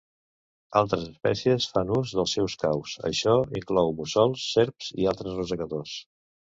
Altres 0.79 1.03
espècies 1.09 1.67
fan 1.75 1.91
ús 1.99 2.15
dels 2.21 2.35
seus 2.39 2.57
caus, 2.65 2.97
això 3.13 3.37
inclou 3.63 3.95
mussols, 4.03 4.51
serps 4.59 4.93
i 5.01 5.11
altres 5.17 5.41
rosegadors. 5.43 5.99